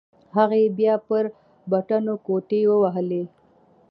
هغه 0.35 0.59
بيا 0.77 0.95
پر 1.07 1.23
بټنو 1.71 2.13
گوټې 2.25 2.61
ووهلې. 2.67 3.23